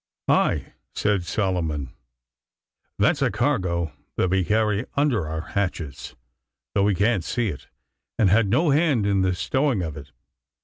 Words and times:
'Aye!' 0.27 0.73
said 0.95 1.25
Solomon, 1.25 1.93
'that's 2.97 3.21
a 3.21 3.29
cargo 3.29 3.93
that 4.15 4.31
we 4.31 4.43
carry 4.43 4.83
under 4.95 5.27
our 5.27 5.41
hatches, 5.49 6.15
though 6.73 6.85
we 6.85 6.95
can't 6.95 7.23
see 7.23 7.49
it, 7.49 7.67
and 8.17 8.27
had 8.31 8.47
no 8.49 8.71
hand 8.71 9.05
in 9.05 9.21
the 9.21 9.35
stowing 9.35 9.83
of 9.83 9.95
it. 9.95 10.09